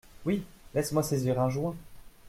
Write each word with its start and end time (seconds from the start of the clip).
Oui; 0.25 0.41
laisse-moi 0.73 1.03
saisir 1.03 1.39
un 1.39 1.51
joint. 1.51 1.75